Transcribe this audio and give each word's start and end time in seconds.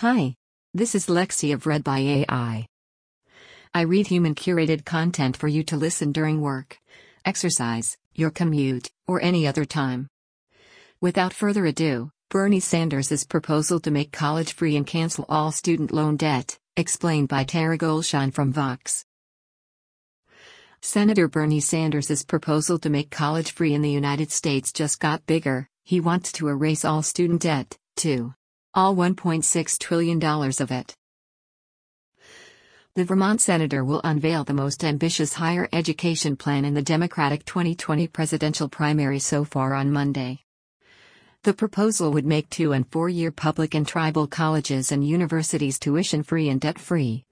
Hi. 0.00 0.34
This 0.72 0.94
is 0.94 1.08
Lexi 1.08 1.52
of 1.52 1.66
Read 1.66 1.84
by 1.84 1.98
AI. 1.98 2.66
I 3.74 3.80
read 3.82 4.06
human 4.06 4.34
curated 4.34 4.86
content 4.86 5.36
for 5.36 5.46
you 5.46 5.62
to 5.64 5.76
listen 5.76 6.10
during 6.10 6.40
work, 6.40 6.78
exercise, 7.26 7.98
your 8.14 8.30
commute, 8.30 8.90
or 9.06 9.20
any 9.20 9.46
other 9.46 9.66
time. 9.66 10.08
Without 11.02 11.34
further 11.34 11.66
ado, 11.66 12.12
Bernie 12.30 12.60
Sanders' 12.60 13.26
proposal 13.26 13.78
to 13.80 13.90
make 13.90 14.10
college 14.10 14.54
free 14.54 14.74
and 14.74 14.86
cancel 14.86 15.26
all 15.28 15.52
student 15.52 15.92
loan 15.92 16.16
debt, 16.16 16.58
explained 16.78 17.28
by 17.28 17.44
Tara 17.44 17.76
Golshan 17.76 18.32
from 18.32 18.54
Vox. 18.54 19.04
Senator 20.80 21.28
Bernie 21.28 21.60
Sanders' 21.60 22.24
proposal 22.24 22.78
to 22.78 22.88
make 22.88 23.10
college 23.10 23.50
free 23.50 23.74
in 23.74 23.82
the 23.82 23.90
United 23.90 24.32
States 24.32 24.72
just 24.72 24.98
got 24.98 25.26
bigger. 25.26 25.68
He 25.84 26.00
wants 26.00 26.32
to 26.32 26.48
erase 26.48 26.86
all 26.86 27.02
student 27.02 27.42
debt, 27.42 27.76
too. 27.96 28.32
All 28.72 28.94
$1.6 28.94 29.78
trillion 29.78 30.24
of 30.24 30.70
it. 30.70 30.94
The 32.94 33.04
Vermont 33.04 33.40
senator 33.40 33.84
will 33.84 34.00
unveil 34.04 34.44
the 34.44 34.52
most 34.52 34.84
ambitious 34.84 35.34
higher 35.34 35.68
education 35.72 36.36
plan 36.36 36.64
in 36.64 36.74
the 36.74 36.82
Democratic 36.82 37.44
2020 37.44 38.06
presidential 38.08 38.68
primary 38.68 39.18
so 39.18 39.44
far 39.44 39.74
on 39.74 39.90
Monday. 39.90 40.40
The 41.42 41.54
proposal 41.54 42.12
would 42.12 42.26
make 42.26 42.50
two 42.50 42.72
and 42.72 42.86
four 42.90 43.08
year 43.08 43.30
public 43.30 43.74
and 43.74 43.86
tribal 43.86 44.26
colleges 44.26 44.92
and 44.92 45.06
universities 45.06 45.78
tuition 45.78 46.22
free 46.22 46.48
and 46.48 46.60
debt 46.60 46.78
free 46.78 47.24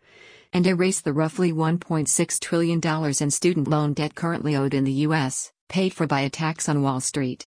and 0.52 0.66
erase 0.66 1.00
the 1.00 1.12
roughly 1.12 1.52
$1.6 1.52 2.40
trillion 2.40 2.80
in 3.20 3.30
student 3.30 3.68
loan 3.68 3.92
debt 3.92 4.14
currently 4.14 4.56
owed 4.56 4.74
in 4.74 4.84
the 4.84 4.92
U.S., 4.92 5.52
paid 5.68 5.92
for 5.92 6.06
by 6.06 6.20
a 6.20 6.30
tax 6.30 6.68
on 6.68 6.82
Wall 6.82 7.00
Street. 7.00 7.46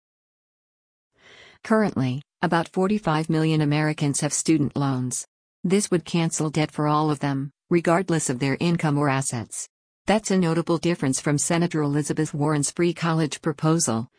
Currently, 1.63 2.21
about 2.41 2.67
45 2.69 3.29
million 3.29 3.61
Americans 3.61 4.21
have 4.21 4.33
student 4.33 4.75
loans. 4.75 5.25
This 5.63 5.89
would 5.89 6.05
cancel 6.05 6.49
debt 6.49 6.71
for 6.71 6.87
all 6.87 7.09
of 7.09 7.19
them, 7.19 7.51
regardless 7.69 8.29
of 8.29 8.39
their 8.39 8.57
income 8.59 8.97
or 8.97 9.09
assets. 9.09 9.67
That's 10.05 10.29
a 10.29 10.37
notable 10.37 10.77
difference 10.77 11.19
from 11.19 11.37
Senator 11.37 11.81
Elizabeth 11.81 12.33
Warren's 12.33 12.69
free 12.69 12.93
college 12.93 13.41
proposal, 13.41 14.11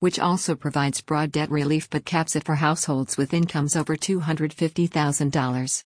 which 0.00 0.18
also 0.18 0.56
provides 0.56 1.02
broad 1.02 1.30
debt 1.30 1.50
relief 1.50 1.88
but 1.90 2.04
caps 2.04 2.34
it 2.34 2.44
for 2.44 2.56
households 2.56 3.16
with 3.16 3.34
incomes 3.34 3.76
over 3.76 3.96
$250,000. 3.96 5.84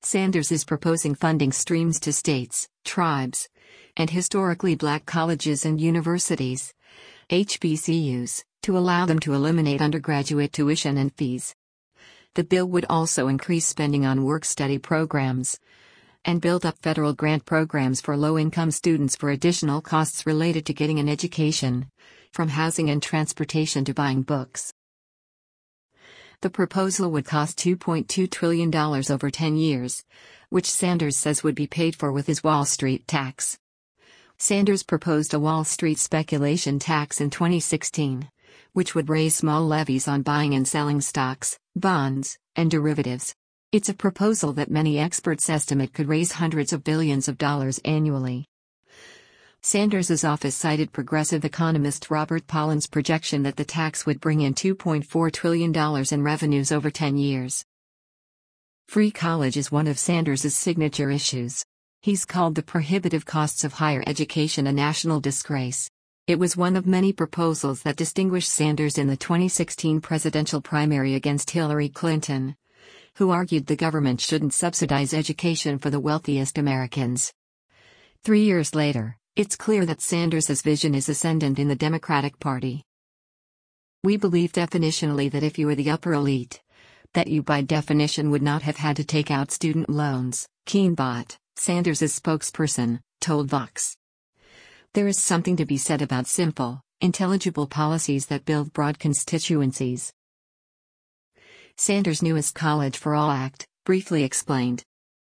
Sanders 0.00 0.52
is 0.52 0.64
proposing 0.64 1.14
funding 1.14 1.52
streams 1.52 1.98
to 2.00 2.12
states, 2.12 2.68
tribes, 2.84 3.48
and 3.96 4.10
historically 4.10 4.74
black 4.74 5.04
colleges 5.04 5.64
and 5.66 5.80
universities, 5.80 6.72
HBCUs, 7.30 8.44
to 8.64 8.76
allow 8.76 9.06
them 9.06 9.18
to 9.20 9.34
eliminate 9.34 9.80
undergraduate 9.80 10.52
tuition 10.52 10.96
and 10.96 11.14
fees. 11.14 11.54
The 12.34 12.44
bill 12.44 12.66
would 12.66 12.86
also 12.88 13.28
increase 13.28 13.66
spending 13.66 14.04
on 14.04 14.24
work 14.24 14.44
study 14.44 14.78
programs 14.78 15.58
and 16.24 16.40
build 16.40 16.64
up 16.64 16.78
federal 16.78 17.12
grant 17.12 17.44
programs 17.44 18.00
for 18.00 18.16
low 18.16 18.38
income 18.38 18.70
students 18.70 19.14
for 19.14 19.30
additional 19.30 19.82
costs 19.82 20.24
related 20.24 20.64
to 20.64 20.72
getting 20.72 20.98
an 20.98 21.10
education, 21.10 21.90
from 22.32 22.48
housing 22.48 22.88
and 22.88 23.02
transportation 23.02 23.84
to 23.84 23.92
buying 23.92 24.22
books. 24.22 24.72
The 26.40 26.48
proposal 26.48 27.10
would 27.10 27.26
cost 27.26 27.58
$2.2 27.58 28.30
trillion 28.30 28.74
over 28.74 29.30
10 29.30 29.56
years, 29.56 30.02
which 30.48 30.70
Sanders 30.70 31.18
says 31.18 31.42
would 31.42 31.54
be 31.54 31.66
paid 31.66 31.94
for 31.94 32.10
with 32.10 32.26
his 32.26 32.42
Wall 32.42 32.64
Street 32.64 33.06
tax. 33.06 33.58
Sanders 34.38 34.82
proposed 34.82 35.34
a 35.34 35.38
Wall 35.38 35.64
Street 35.64 35.98
speculation 35.98 36.78
tax 36.78 37.20
in 37.20 37.30
2016, 37.30 38.28
which 38.74 38.94
would 38.94 39.08
raise 39.08 39.34
small 39.34 39.66
levies 39.66 40.06
on 40.06 40.22
buying 40.22 40.52
and 40.54 40.68
selling 40.68 41.00
stocks, 41.00 41.58
bonds, 41.74 42.36
and 42.56 42.70
derivatives. 42.70 43.34
It's 43.72 43.88
a 43.88 43.94
proposal 43.94 44.52
that 44.52 44.70
many 44.70 44.98
experts 44.98 45.48
estimate 45.48 45.92
could 45.92 46.08
raise 46.08 46.32
hundreds 46.32 46.72
of 46.72 46.84
billions 46.84 47.26
of 47.28 47.38
dollars 47.38 47.80
annually. 47.84 48.46
Sanders' 49.62 50.24
office 50.24 50.54
cited 50.54 50.92
progressive 50.92 51.44
economist 51.44 52.10
Robert 52.10 52.46
Pollin's 52.46 52.86
projection 52.86 53.44
that 53.44 53.56
the 53.56 53.64
tax 53.64 54.04
would 54.06 54.20
bring 54.20 54.42
in 54.42 54.54
$2.4 54.54 55.32
trillion 55.32 55.74
in 56.12 56.22
revenues 56.22 56.70
over 56.70 56.90
10 56.90 57.16
years. 57.16 57.64
Free 58.88 59.10
college 59.10 59.56
is 59.56 59.72
one 59.72 59.86
of 59.86 59.98
Sanders' 59.98 60.52
signature 60.54 61.10
issues. 61.10 61.64
He's 62.02 62.24
called 62.24 62.56
the 62.56 62.62
prohibitive 62.62 63.24
costs 63.24 63.64
of 63.64 63.72
higher 63.72 64.02
education 64.06 64.66
a 64.66 64.72
national 64.72 65.20
disgrace. 65.20 65.88
It 66.26 66.38
was 66.38 66.56
one 66.56 66.74
of 66.74 66.86
many 66.86 67.12
proposals 67.12 67.82
that 67.82 67.96
distinguished 67.96 68.48
Sanders 68.48 68.96
in 68.96 69.08
the 69.08 69.16
2016 69.16 70.00
presidential 70.00 70.62
primary 70.62 71.14
against 71.14 71.50
Hillary 71.50 71.90
Clinton, 71.90 72.56
who 73.16 73.28
argued 73.28 73.66
the 73.66 73.76
government 73.76 74.22
shouldn't 74.22 74.54
subsidize 74.54 75.12
education 75.12 75.78
for 75.78 75.90
the 75.90 76.00
wealthiest 76.00 76.56
Americans. 76.56 77.30
Three 78.22 78.42
years 78.44 78.74
later, 78.74 79.18
it's 79.36 79.54
clear 79.54 79.84
that 79.84 80.00
Sanders' 80.00 80.62
vision 80.62 80.94
is 80.94 81.10
ascendant 81.10 81.58
in 81.58 81.68
the 81.68 81.76
Democratic 81.76 82.40
Party. 82.40 82.86
We 84.02 84.16
believe 84.16 84.52
definitionally 84.52 85.30
that 85.30 85.42
if 85.42 85.58
you 85.58 85.66
were 85.66 85.74
the 85.74 85.90
upper 85.90 86.14
elite, 86.14 86.62
that 87.12 87.28
you 87.28 87.42
by 87.42 87.60
definition 87.60 88.30
would 88.30 88.40
not 88.40 88.62
have 88.62 88.78
had 88.78 88.96
to 88.96 89.04
take 89.04 89.30
out 89.30 89.50
student 89.50 89.90
loans, 89.90 90.48
Keane 90.64 90.96
Bhatt, 90.96 91.36
Sanders' 91.56 92.00
spokesperson, 92.00 93.00
told 93.20 93.50
Vox. 93.50 93.98
There 94.94 95.08
is 95.08 95.20
something 95.20 95.56
to 95.56 95.66
be 95.66 95.76
said 95.76 96.02
about 96.02 96.28
simple, 96.28 96.80
intelligible 97.00 97.66
policies 97.66 98.26
that 98.26 98.44
build 98.44 98.72
broad 98.72 99.00
constituencies. 99.00 100.12
Sanders' 101.76 102.22
newest 102.22 102.54
College 102.54 102.96
for 102.96 103.16
All 103.16 103.32
Act, 103.32 103.66
briefly 103.84 104.22
explained. 104.22 104.84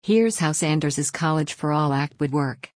Here's 0.02 0.40
how 0.40 0.50
Sanders' 0.50 1.12
College 1.12 1.54
for 1.54 1.70
All 1.70 1.92
Act 1.92 2.18
would 2.18 2.32
work 2.32 2.70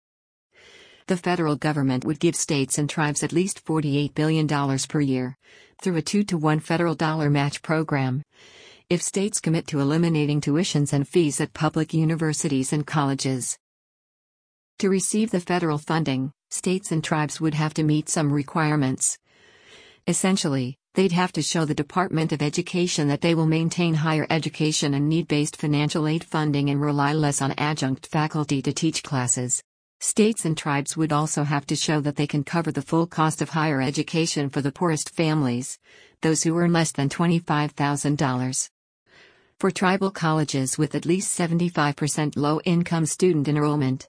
the 1.06 1.16
federal 1.16 1.56
government 1.56 2.04
would 2.04 2.19
give 2.19 2.34
states 2.34 2.78
and 2.78 2.91
tribes 2.91 3.22
at 3.22 3.32
least 3.32 3.65
$48 3.65 4.12
billion 4.15 4.48
per 4.88 5.00
year, 5.00 5.36
through 5.81 5.97
a 5.97 6.03
2 6.03 6.25
to 6.25 6.36
1 6.36 6.60
federal 6.60 6.97
dollar 6.97 7.31
match 7.31 7.62
program. 7.62 8.22
If 8.91 9.00
states 9.03 9.41
commit 9.41 9.69
to 9.69 9.81
eliminating 9.81 10.41
tuitions 10.41 10.92
and 10.92 11.09
fees 11.09 11.41
at 11.41 11.54
public 11.54 11.94
universities 11.94 12.72
and 12.72 12.86
colleges. 12.86 13.56
To 14.81 14.91
receive 14.91 15.31
the 15.31 15.41
federal 15.41 15.78
funding, 15.78 16.32
states 16.50 16.92
and 16.92 17.03
tribes 17.03 17.41
would 17.41 17.54
have 17.54 17.72
to 17.75 17.82
meet 17.82 18.10
some 18.10 18.31
requirements. 18.31 19.16
Essentially, 20.06 20.76
they'd 20.92 21.12
have 21.12 21.32
to 21.32 21.41
show 21.41 21.64
the 21.64 21.75
Department 21.75 22.31
of 22.31 22.42
Education 22.42 23.09
that 23.09 23.22
they 23.22 23.34
will 23.34 23.47
maintain 23.47 23.94
higher 23.94 24.26
education 24.28 24.92
and 24.92 25.09
need 25.09 25.28
based 25.28 25.56
financial 25.56 26.06
aid 26.06 26.25
funding 26.25 26.69
and 26.69 26.78
rely 26.78 27.15
less 27.15 27.41
on 27.41 27.54
adjunct 27.56 28.06
faculty 28.09 28.60
to 28.60 28.72
teach 28.75 29.03
classes. 29.03 29.62
States 30.00 30.44
and 30.44 30.59
tribes 30.59 30.94
would 30.94 31.10
also 31.10 31.42
have 31.42 31.65
to 31.69 31.75
show 31.75 32.03
that 32.03 32.16
they 32.16 32.26
can 32.26 32.44
cover 32.44 32.70
the 32.70 32.82
full 32.82 33.06
cost 33.06 33.41
of 33.41 33.48
higher 33.48 33.81
education 33.81 34.50
for 34.50 34.60
the 34.60 34.72
poorest 34.72 35.09
families, 35.09 35.78
those 36.20 36.42
who 36.42 36.54
earn 36.59 36.75
less 36.75 36.92
than 36.92 37.09
$25,000. 37.09 38.69
For 39.59 39.70
tribal 39.70 40.10
colleges 40.10 40.76
with 40.76 40.94
at 40.94 41.06
least 41.06 41.38
75% 41.38 42.36
low 42.36 42.60
income 42.66 43.06
student 43.06 43.48
enrollment, 43.48 44.06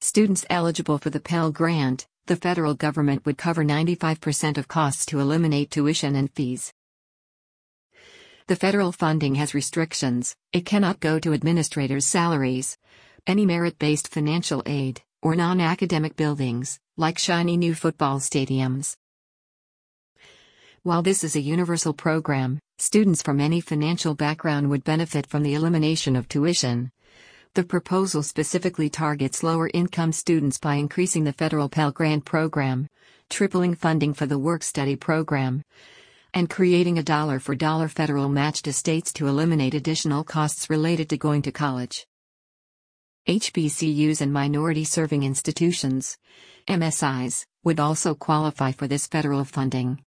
students 0.00 0.44
eligible 0.50 0.98
for 0.98 1.10
the 1.10 1.20
Pell 1.20 1.50
Grant, 1.50 2.06
the 2.26 2.36
federal 2.36 2.74
government 2.74 3.24
would 3.26 3.38
cover 3.38 3.64
95% 3.64 4.58
of 4.58 4.68
costs 4.68 5.04
to 5.06 5.20
eliminate 5.20 5.70
tuition 5.70 6.16
and 6.16 6.30
fees. 6.32 6.72
The 8.46 8.56
federal 8.56 8.92
funding 8.92 9.36
has 9.36 9.54
restrictions, 9.54 10.36
it 10.52 10.66
cannot 10.66 11.00
go 11.00 11.18
to 11.18 11.32
administrators' 11.32 12.04
salaries, 12.04 12.76
any 13.26 13.46
merit 13.46 13.78
based 13.78 14.08
financial 14.08 14.62
aid, 14.66 15.02
or 15.22 15.34
non 15.34 15.60
academic 15.60 16.16
buildings, 16.16 16.78
like 16.96 17.18
shiny 17.18 17.56
new 17.56 17.74
football 17.74 18.20
stadiums. 18.20 18.96
While 20.82 21.00
this 21.00 21.24
is 21.24 21.34
a 21.34 21.40
universal 21.40 21.94
program, 21.94 22.58
students 22.78 23.22
from 23.22 23.40
any 23.40 23.62
financial 23.62 24.14
background 24.14 24.68
would 24.68 24.84
benefit 24.84 25.26
from 25.26 25.42
the 25.42 25.54
elimination 25.54 26.14
of 26.14 26.28
tuition. 26.28 26.90
The 27.54 27.62
proposal 27.62 28.24
specifically 28.24 28.90
targets 28.90 29.44
lower 29.44 29.70
income 29.72 30.10
students 30.10 30.58
by 30.58 30.74
increasing 30.74 31.22
the 31.22 31.32
federal 31.32 31.68
Pell 31.68 31.92
Grant 31.92 32.24
program, 32.24 32.88
tripling 33.30 33.76
funding 33.76 34.12
for 34.12 34.26
the 34.26 34.40
work 34.40 34.64
study 34.64 34.96
program, 34.96 35.62
and 36.32 36.50
creating 36.50 36.98
a 36.98 37.04
dollar 37.04 37.38
for 37.38 37.54
dollar 37.54 37.86
federal 37.86 38.28
match 38.28 38.62
to 38.62 38.72
states 38.72 39.12
to 39.12 39.28
eliminate 39.28 39.72
additional 39.72 40.24
costs 40.24 40.68
related 40.68 41.08
to 41.10 41.16
going 41.16 41.42
to 41.42 41.52
college. 41.52 42.08
HBCUs 43.28 44.20
and 44.20 44.32
minority 44.32 44.82
serving 44.82 45.22
institutions, 45.22 46.18
MSIs, 46.66 47.46
would 47.62 47.78
also 47.78 48.16
qualify 48.16 48.72
for 48.72 48.88
this 48.88 49.06
federal 49.06 49.44
funding. 49.44 50.02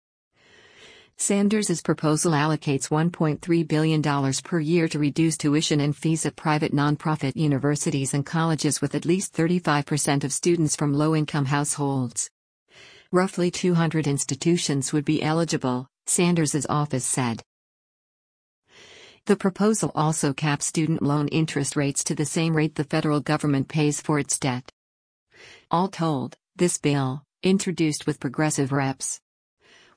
Sanders' 1.18 1.82
proposal 1.82 2.34
allocates 2.34 2.90
$1.3 2.90 3.68
billion 3.68 4.34
per 4.44 4.60
year 4.60 4.88
to 4.88 5.00
reduce 5.00 5.38
tuition 5.38 5.80
and 5.80 5.96
fees 5.96 6.26
at 6.26 6.36
private 6.36 6.74
nonprofit 6.74 7.36
universities 7.36 8.14
and 8.14 8.26
colleges 8.26 8.82
with 8.82 8.96
at 8.96 9.06
least 9.06 9.34
35% 9.34 10.24
of 10.24 10.34
students 10.34 10.76
from 10.76 10.94
low 10.94 11.16
income 11.16 11.46
households. 11.46 12.30
Roughly 13.12 13.52
200 13.52 14.08
institutions 14.08 14.92
would 14.92 15.06
be 15.06 15.22
eligible, 15.24 15.88
Sanders' 16.08 16.66
office 16.68 17.06
said. 17.06 17.44
The 19.26 19.38
proposal 19.38 19.92
also 19.96 20.34
caps 20.34 20.66
student 20.66 21.02
loan 21.02 21.30
interest 21.30 21.78
rates 21.78 22.04
to 22.06 22.16
the 22.16 22.26
same 22.26 22.58
rate 22.58 22.76
the 22.76 22.84
federal 22.84 23.22
government 23.22 23.70
pays 23.70 24.02
for 24.02 24.20
its 24.20 24.38
debt. 24.38 24.70
All 25.72 25.88
told, 25.88 26.36
this 26.58 26.78
bill, 26.78 27.24
introduced 27.44 28.06
with 28.06 28.20
progressive 28.20 28.72
reps 28.74 29.22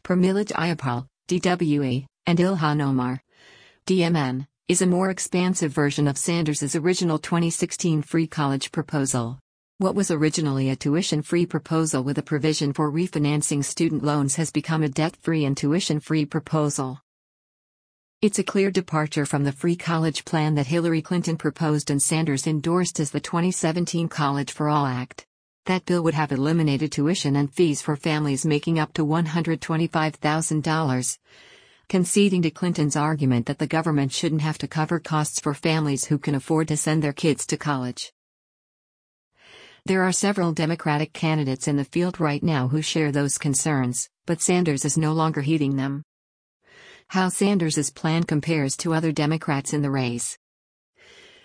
Pramila 0.06 0.44
Jayapal, 0.44 1.08
DWE, 1.26 2.06
and 2.26 2.38
Ilhan 2.38 2.80
Omar, 2.80 3.20
DMN, 3.88 4.46
is 4.68 4.80
a 4.80 4.86
more 4.86 5.10
expansive 5.10 5.72
version 5.72 6.06
of 6.06 6.16
Sanders's 6.16 6.76
original 6.76 7.18
2016 7.18 8.02
free 8.02 8.28
college 8.28 8.70
proposal. 8.70 9.40
What 9.78 9.96
was 9.96 10.12
originally 10.12 10.70
a 10.70 10.76
tuition 10.76 11.22
free 11.22 11.44
proposal 11.44 12.04
with 12.04 12.18
a 12.18 12.22
provision 12.22 12.72
for 12.72 12.88
refinancing 12.88 13.64
student 13.64 14.04
loans 14.04 14.36
has 14.36 14.52
become 14.52 14.84
a 14.84 14.88
debt 14.88 15.16
free 15.16 15.44
and 15.44 15.56
tuition 15.56 15.98
free 15.98 16.24
proposal. 16.24 17.00
It's 18.22 18.38
a 18.38 18.44
clear 18.44 18.70
departure 18.70 19.26
from 19.26 19.42
the 19.42 19.50
free 19.50 19.74
college 19.74 20.24
plan 20.24 20.54
that 20.54 20.68
Hillary 20.68 21.02
Clinton 21.02 21.36
proposed 21.36 21.90
and 21.90 22.00
Sanders 22.00 22.46
endorsed 22.46 23.00
as 23.00 23.10
the 23.10 23.18
2017 23.18 24.08
College 24.08 24.52
for 24.52 24.68
All 24.68 24.86
Act. 24.86 25.26
That 25.66 25.84
bill 25.84 26.02
would 26.04 26.14
have 26.14 26.30
eliminated 26.30 26.92
tuition 26.92 27.34
and 27.34 27.52
fees 27.52 27.82
for 27.82 27.96
families 27.96 28.46
making 28.46 28.78
up 28.78 28.92
to 28.94 29.04
$125,000, 29.04 31.18
conceding 31.88 32.42
to 32.42 32.52
Clinton's 32.52 32.94
argument 32.94 33.46
that 33.46 33.58
the 33.58 33.66
government 33.66 34.12
shouldn't 34.12 34.42
have 34.42 34.58
to 34.58 34.68
cover 34.68 35.00
costs 35.00 35.40
for 35.40 35.54
families 35.54 36.04
who 36.04 36.18
can 36.18 36.36
afford 36.36 36.68
to 36.68 36.76
send 36.76 37.02
their 37.02 37.12
kids 37.12 37.44
to 37.46 37.56
college. 37.56 38.12
There 39.84 40.04
are 40.04 40.12
several 40.12 40.52
Democratic 40.52 41.12
candidates 41.12 41.66
in 41.66 41.76
the 41.76 41.84
field 41.84 42.20
right 42.20 42.44
now 42.44 42.68
who 42.68 42.80
share 42.80 43.10
those 43.10 43.36
concerns, 43.36 44.08
but 44.24 44.40
Sanders 44.40 44.84
is 44.84 44.96
no 44.96 45.12
longer 45.12 45.40
heeding 45.40 45.74
them. 45.74 46.04
How 47.08 47.28
Sanders's 47.28 47.90
plan 47.90 48.22
compares 48.22 48.76
to 48.78 48.94
other 48.94 49.10
Democrats 49.10 49.72
in 49.72 49.82
the 49.82 49.90
race. 49.90 50.38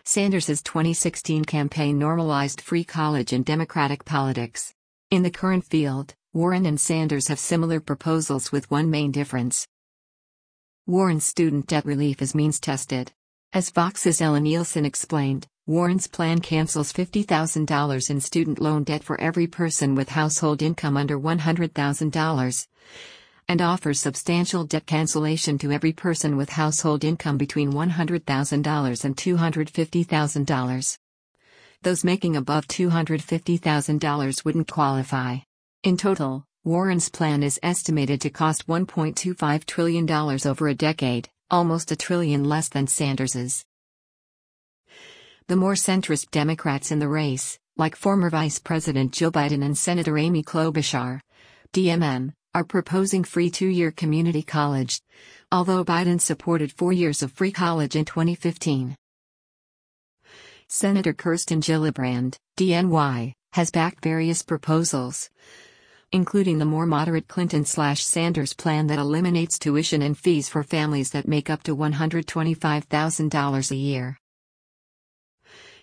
Sanders's 0.03 0.61
2016 0.63 1.45
campaign 1.45 1.99
normalized 1.99 2.59
free 2.59 2.83
college 2.83 3.33
in 3.33 3.43
Democratic 3.43 4.03
politics. 4.03 4.73
In 5.11 5.21
the 5.21 5.29
current 5.29 5.63
field, 5.63 6.15
Warren 6.33 6.65
and 6.65 6.79
Sanders 6.79 7.27
have 7.27 7.39
similar 7.39 7.79
proposals 7.79 8.51
with 8.51 8.69
one 8.71 8.89
main 8.89 9.11
difference. 9.11 9.67
Warren's 10.87 11.25
student 11.25 11.67
debt 11.67 11.85
relief 11.85 12.21
is 12.21 12.33
means 12.33 12.59
tested. 12.59 13.11
As 13.53 13.69
Vox's 13.69 14.21
Ellen 14.21 14.43
Nilsen 14.43 14.85
explained, 14.85 15.47
Warren's 15.67 16.07
plan 16.07 16.39
cancels 16.39 16.91
$50,000 16.91 18.09
in 18.09 18.21
student 18.21 18.59
loan 18.59 18.83
debt 18.83 19.03
for 19.03 19.21
every 19.21 19.45
person 19.45 19.93
with 19.93 20.09
household 20.09 20.61
income 20.61 20.97
under 20.97 21.19
$100,000 21.19 22.67
and 23.51 23.61
offers 23.61 23.99
substantial 23.99 24.63
debt 24.63 24.85
cancellation 24.85 25.57
to 25.57 25.73
every 25.73 25.91
person 25.91 26.37
with 26.37 26.49
household 26.49 27.03
income 27.03 27.37
between 27.37 27.73
$100,000 27.73 29.03
and 29.03 29.17
$250,000. 29.17 30.97
Those 31.81 32.05
making 32.05 32.37
above 32.37 32.65
$250,000 32.69 34.45
wouldn't 34.45 34.71
qualify. 34.71 35.39
In 35.83 35.97
total, 35.97 36.45
Warren's 36.63 37.09
plan 37.09 37.43
is 37.43 37.59
estimated 37.61 38.21
to 38.21 38.29
cost 38.29 38.67
$1.25 38.67 39.65
trillion 39.65 40.09
over 40.09 40.67
a 40.69 40.73
decade, 40.73 41.27
almost 41.49 41.91
a 41.91 41.97
trillion 41.97 42.45
less 42.45 42.69
than 42.69 42.87
Sanders's. 42.87 43.65
The 45.47 45.57
more 45.57 45.73
centrist 45.73 46.31
Democrats 46.31 46.89
in 46.89 46.99
the 46.99 47.09
race, 47.09 47.59
like 47.75 47.97
former 47.97 48.29
Vice 48.29 48.59
President 48.59 49.11
Joe 49.11 49.29
Biden 49.29 49.61
and 49.61 49.77
Senator 49.77 50.17
Amy 50.17 50.41
Klobuchar, 50.41 51.19
DMN, 51.73 52.31
are 52.53 52.63
proposing 52.65 53.23
free 53.23 53.49
two 53.49 53.67
year 53.67 53.91
community 53.91 54.41
college, 54.41 55.01
although 55.51 55.85
Biden 55.85 56.19
supported 56.19 56.71
four 56.71 56.91
years 56.91 57.23
of 57.23 57.31
free 57.31 57.51
college 57.51 57.95
in 57.95 58.03
2015. 58.03 58.95
Senator 60.67 61.13
Kirsten 61.13 61.61
Gillibrand, 61.61 62.35
DNY, 62.57 63.33
has 63.53 63.71
backed 63.71 64.03
various 64.03 64.41
proposals, 64.41 65.29
including 66.11 66.59
the 66.59 66.65
more 66.65 66.85
moderate 66.85 67.27
Clinton 67.27 67.63
Sanders 67.63 68.53
plan 68.53 68.87
that 68.87 68.99
eliminates 68.99 69.57
tuition 69.57 70.01
and 70.01 70.17
fees 70.17 70.49
for 70.49 70.63
families 70.63 71.11
that 71.11 71.27
make 71.27 71.49
up 71.49 71.63
to 71.63 71.75
$125,000 71.75 73.71
a 73.71 73.75
year. 73.75 74.17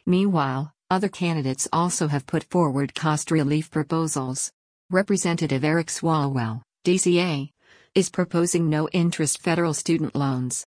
Meanwhile, 0.05 0.73
other 0.91 1.09
candidates 1.09 1.69
also 1.73 2.09
have 2.09 2.27
put 2.27 2.45
forward 2.45 2.95
cost 2.95 3.31
relief 3.31 3.71
proposals. 3.71 4.51
Representative 4.91 5.65
Eric 5.65 5.89
Swalwell, 5.89 6.63
DCA, 6.83 7.51
is 7.95 8.09
proposing 8.09 8.71
no 8.71 8.89
interest 8.89 9.39
federal 9.43 9.75
student 9.75 10.17
loans. 10.17 10.65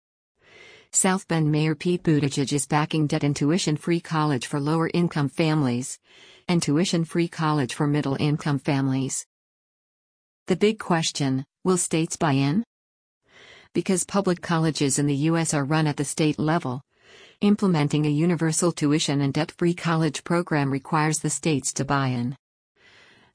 South 0.92 1.28
Bend 1.28 1.52
Mayor 1.52 1.74
Pete 1.74 2.04
Buttigieg 2.04 2.54
is 2.54 2.68
backing 2.68 3.08
debt 3.08 3.24
and 3.24 3.36
tuition 3.36 3.78
free 3.78 4.00
college 4.00 4.46
for 4.46 4.60
lower 4.60 4.92
income 4.94 5.28
families, 5.28 5.98
and 6.48 6.62
tuition 6.62 7.04
free 7.04 7.28
college 7.28 7.74
for 7.74 7.88
middle 7.88 8.16
income 8.20 8.60
families. 8.60 9.26
The 10.46 10.56
big 10.56 10.78
question 10.78 11.44
will 11.64 11.78
states 11.78 12.16
buy 12.16 12.34
in? 12.34 12.64
Because 13.74 14.04
public 14.04 14.44
colleges 14.44 15.00
in 15.00 15.08
the 15.08 15.16
U.S. 15.32 15.52
are 15.56 15.66
run 15.66 15.88
at 15.88 15.98
the 15.98 16.06
state 16.06 16.38
level, 16.38 16.84
Implementing 17.42 18.06
a 18.06 18.10
universal 18.10 18.72
tuition 18.72 19.20
and 19.20 19.34
debt 19.34 19.52
free 19.58 19.74
college 19.74 20.24
program 20.24 20.70
requires 20.70 21.18
the 21.20 21.30
states 21.32 21.74
to 21.74 21.84
buy 21.84 22.10
in. 22.10 22.38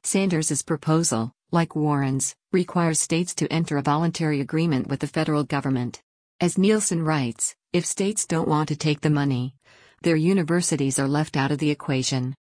Sanders's 0.07 0.63
proposal, 0.63 1.33
like 1.51 1.75
Warren's, 1.75 2.33
requires 2.53 3.01
states 3.01 3.35
to 3.35 3.53
enter 3.53 3.77
a 3.77 3.83
voluntary 3.83 4.41
agreement 4.41 4.87
with 4.87 5.01
the 5.01 5.09
federal 5.09 5.43
government. 5.43 6.01
As 6.41 6.57
Nilsen 6.57 7.03
writes, 7.03 7.57
if 7.73 7.85
states 7.85 8.25
don't 8.25 8.47
want 8.47 8.69
to 8.69 8.77
take 8.77 9.01
the 9.01 9.11
money, 9.11 9.57
their 10.03 10.15
universities 10.15 11.01
are 11.01 11.09
left 11.09 11.37
out 11.37 11.51
of 11.51 11.59
the 11.59 11.73
equation. 11.73 12.37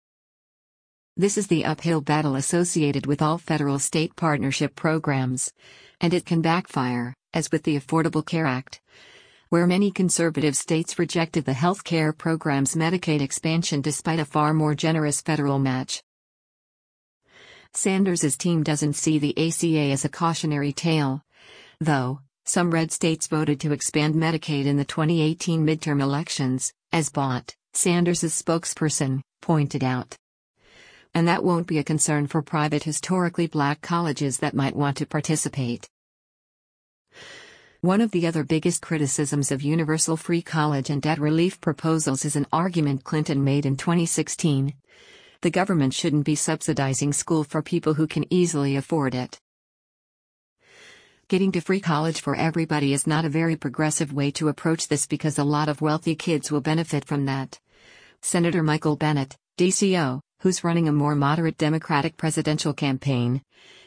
This 1.17 1.39
is 1.39 1.47
the 1.47 1.65
uphill 1.65 2.01
battle 2.01 2.35
associated 2.35 3.07
with 3.07 3.23
all 3.23 3.39
federal 3.39 3.79
state 3.79 4.15
partnership 4.15 4.75
programs, 4.75 5.51
and 5.99 6.13
it 6.13 6.27
can 6.27 6.41
backfire, 6.41 7.15
as 7.33 7.51
with 7.51 7.63
the 7.63 7.79
Affordable 7.79 8.23
Care 8.23 8.45
Act 8.45 8.79
where 9.49 9.67
many 9.67 9.91
conservative 9.91 10.55
states 10.55 10.97
rejected 10.99 11.45
the 11.45 11.53
health 11.53 11.83
care 11.83 12.11
program's 12.11 12.75
Medicaid 12.75 13.21
expansion 13.21 13.79
despite 13.79 14.19
a 14.19 14.25
far 14.25 14.53
more 14.53 14.73
generous 14.73 15.21
federal 15.21 15.59
match. 15.59 16.01
Sanders's 17.75 18.37
team 18.37 18.63
doesn't 18.63 18.93
see 18.93 19.19
the 19.19 19.37
ACA 19.37 19.91
as 19.91 20.05
a 20.05 20.09
cautionary 20.09 20.71
tale. 20.71 21.21
Though, 21.81 22.21
some 22.45 22.71
red 22.71 22.91
states 22.91 23.27
voted 23.27 23.59
to 23.59 23.73
expand 23.73 24.15
Medicaid 24.15 24.65
in 24.65 24.77
the 24.77 24.85
2018 24.85 25.65
midterm 25.65 26.01
elections, 26.01 26.71
as 26.93 27.09
Bhatt, 27.09 27.53
Sanders's 27.73 28.39
spokesperson, 28.41 29.21
pointed 29.41 29.83
out. 29.83 30.15
And 31.13 31.27
that 31.27 31.43
won't 31.43 31.67
be 31.67 31.77
a 31.77 31.83
concern 31.83 32.27
for 32.27 32.41
private 32.41 32.83
historically 32.83 33.47
black 33.47 33.81
colleges 33.81 34.37
that 34.37 34.53
might 34.53 34.75
want 34.75 34.97
to 34.97 35.05
participate. 35.05 35.89
One 37.81 38.01
of 38.01 38.11
the 38.11 38.25
other 38.25 38.43
biggest 38.43 38.81
criticisms 38.81 39.51
of 39.51 39.61
universal 39.61 40.17
free 40.17 40.41
college 40.41 40.89
and 40.89 41.01
debt 41.01 41.19
relief 41.19 41.59
proposals 41.61 42.25
is 42.25 42.35
an 42.35 42.47
argument 42.51 43.03
Clinton 43.03 43.43
made 43.43 43.65
in 43.65 43.75
2016. 43.75 44.73
The 45.41 45.51
government 45.51 45.93
shouldn't 45.93 46.25
be 46.25 46.35
subsidizing 46.35 47.13
school 47.13 47.43
for 47.43 47.61
people 47.61 47.93
who 47.93 48.07
can 48.07 48.25
easily 48.33 48.75
afford 48.75 49.13
it. 49.13 49.39
Getting 51.27 51.51
to 51.53 51.61
free 51.61 51.79
college 51.79 52.21
for 52.21 52.35
everybody 52.35 52.93
is 52.93 53.07
not 53.07 53.25
a 53.25 53.29
very 53.29 53.55
progressive 53.55 54.13
way 54.13 54.29
to 54.31 54.47
approach 54.47 54.87
this 54.87 55.07
because 55.07 55.39
a 55.39 55.43
lot 55.43 55.69
of 55.69 55.81
wealthy 55.81 56.15
kids 56.15 56.51
will 56.51 56.61
benefit 56.61 57.03
from 57.03 57.25
that. 57.25 57.59
Senator 58.21 58.61
Michael 58.61 58.95
Bennet, 58.95 59.35
DCO, 59.57 60.19
who's 60.41 60.63
running 60.63 60.87
a 60.87 60.91
more 60.91 61.15
moderate 61.15 61.57
Democratic 61.57 62.17
presidential 62.17 62.73
campaign, 62.73 63.41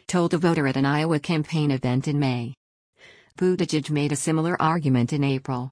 told 0.08 0.34
a 0.34 0.38
voter 0.38 0.66
at 0.66 0.76
an 0.76 0.84
Iowa 0.84 1.20
campaign 1.20 1.70
event 1.70 2.08
in 2.08 2.18
May. 2.18 2.54
Buttigieg 3.36 3.90
made 3.90 4.10
a 4.10 4.16
similar 4.16 4.60
argument 4.60 5.12
in 5.12 5.22
April. 5.22 5.70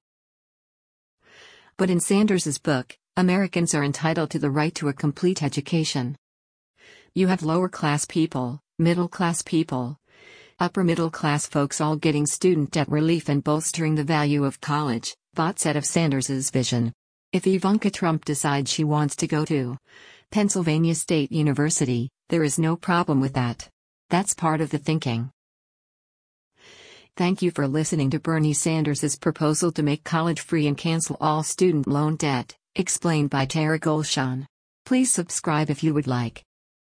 But 1.77 1.91
in 1.91 1.99
Sanders's 1.99 2.59
book, 2.59 2.97
Americans 3.19 3.75
are 3.75 3.83
entitled 3.83 4.29
to 4.29 4.39
the 4.39 4.51
right 4.51 4.75
to 4.75 4.89
a 4.89 4.93
complete 4.93 5.43
education. 5.43 6.19
You 7.15 7.29
have 7.29 7.43
lower 7.43 7.67
class 7.67 8.05
people, 8.05 8.61
middle 8.79 9.09
class 9.09 9.41
people, 9.41 9.97
upper 10.59 10.85
middle 10.85 11.11
class 11.11 11.47
folks 11.47 11.81
all 11.81 11.97
getting 11.97 12.27
student 12.27 12.73
debt 12.73 12.91
relief 12.91 13.31
and 13.31 13.43
bolstering 13.43 13.95
the 13.95 14.05
value 14.05 14.45
of 14.45 14.61
college, 14.61 15.17
Bhatt 15.35 15.59
said 15.59 15.77
of 15.77 15.87
Sanders's 15.87 16.51
vision. 16.51 16.93
If 17.33 17.47
Ivanka 17.47 17.89
Trump 17.91 18.27
decides 18.27 18.71
she 18.71 18.85
wants 18.85 19.17
to 19.17 19.27
go 19.27 19.47
to 19.47 19.79
Pennsylvania 20.31 20.95
State 20.95 21.33
University, 21.33 22.11
there 22.29 22.45
is 22.45 22.59
no 22.59 22.77
problem 22.77 23.23
with 23.23 23.33
that. 23.33 23.67
That's 24.11 24.35
part 24.35 24.61
of 24.61 24.69
the 24.69 24.79
thinking. 24.79 25.31
Thank 27.17 27.41
you 27.41 27.51
for 27.51 27.67
listening 27.67 28.11
to 28.11 28.21
Bernie 28.21 28.53
Sanders' 28.53 29.17
proposal 29.17 29.73
to 29.73 29.83
make 29.83 30.05
college 30.05 30.41
free 30.41 30.67
and 30.67 30.77
cancel 30.77 31.17
all 31.19 31.43
student 31.43 31.87
loan 31.87 32.17
debt, 32.17 32.55
explained 32.77 33.31
by 33.31 33.47
Tara 33.47 33.79
Golshan. 33.79 34.47
Please 34.85 35.13
subscribe 35.13 35.71
if 35.71 35.83
you 35.83 35.93
would 35.95 36.07
like. 36.07 36.46